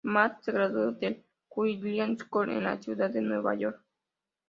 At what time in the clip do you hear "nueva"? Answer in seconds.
3.21-3.53